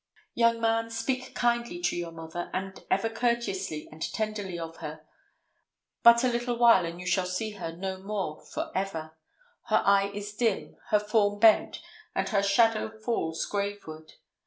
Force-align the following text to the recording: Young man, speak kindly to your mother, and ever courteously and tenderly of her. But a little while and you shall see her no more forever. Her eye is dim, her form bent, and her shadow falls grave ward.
Young 0.33 0.59
man, 0.59 0.89
speak 0.89 1.35
kindly 1.35 1.79
to 1.83 1.95
your 1.95 2.11
mother, 2.11 2.49
and 2.55 2.83
ever 2.89 3.07
courteously 3.07 3.87
and 3.91 4.01
tenderly 4.01 4.57
of 4.57 4.77
her. 4.77 5.05
But 6.01 6.23
a 6.23 6.27
little 6.27 6.57
while 6.57 6.87
and 6.87 6.99
you 6.99 7.05
shall 7.05 7.27
see 7.27 7.51
her 7.51 7.71
no 7.71 7.99
more 8.01 8.43
forever. 8.43 9.15
Her 9.65 9.83
eye 9.85 10.09
is 10.11 10.33
dim, 10.33 10.77
her 10.89 10.99
form 10.99 11.37
bent, 11.37 11.83
and 12.15 12.27
her 12.29 12.41
shadow 12.41 12.89
falls 12.89 13.45
grave 13.45 13.85
ward. 13.85 14.13